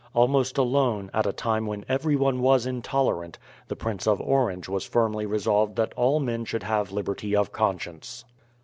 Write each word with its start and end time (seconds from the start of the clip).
Almost 0.15 0.57
alone, 0.57 1.11
at 1.13 1.27
a 1.27 1.31
time 1.31 1.67
when 1.67 1.85
every 1.87 2.15
one 2.15 2.39
was 2.41 2.65
intolerant, 2.65 3.37
the 3.67 3.75
Prince 3.75 4.07
of 4.07 4.19
Orange 4.19 4.67
was 4.67 4.83
firmly 4.83 5.27
resolved 5.27 5.75
that 5.75 5.93
all 5.93 6.19
men 6.19 6.43
should 6.43 6.63
have 6.63 6.91
liberty 6.91 7.35
of 7.35 7.51
conscience. 7.51 8.25